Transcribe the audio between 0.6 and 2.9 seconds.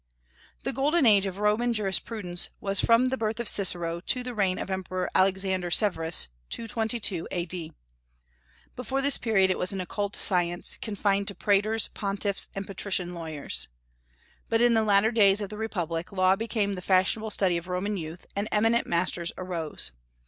The golden age of Roman jurisprudence was